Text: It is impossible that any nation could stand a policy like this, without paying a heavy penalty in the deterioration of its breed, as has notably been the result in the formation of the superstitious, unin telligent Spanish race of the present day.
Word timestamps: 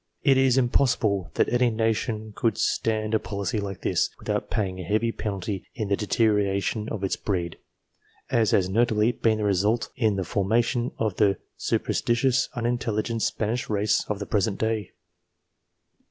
It 0.23 0.35
is 0.35 0.57
impossible 0.57 1.29
that 1.35 1.47
any 1.49 1.69
nation 1.69 2.33
could 2.35 2.57
stand 2.57 3.13
a 3.13 3.19
policy 3.19 3.59
like 3.59 3.81
this, 3.81 4.09
without 4.17 4.49
paying 4.49 4.79
a 4.79 4.83
heavy 4.83 5.11
penalty 5.11 5.63
in 5.75 5.89
the 5.89 5.95
deterioration 5.95 6.89
of 6.89 7.03
its 7.03 7.15
breed, 7.15 7.59
as 8.31 8.49
has 8.49 8.67
notably 8.67 9.11
been 9.11 9.37
the 9.37 9.43
result 9.43 9.89
in 9.95 10.15
the 10.15 10.23
formation 10.23 10.89
of 10.97 11.17
the 11.17 11.37
superstitious, 11.55 12.49
unin 12.55 12.79
telligent 12.79 13.21
Spanish 13.21 13.69
race 13.69 14.03
of 14.07 14.17
the 14.17 14.25
present 14.25 14.57
day. 14.57 14.89